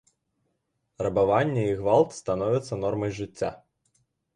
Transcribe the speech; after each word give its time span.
Рабаванне 1.09 1.67
і 1.67 1.77
гвалт 1.83 2.19
становяцца 2.23 2.83
нормай 2.89 3.11
жыцця. 3.23 3.51